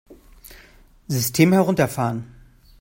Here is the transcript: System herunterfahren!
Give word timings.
System 1.07 1.53
herunterfahren! 1.53 2.25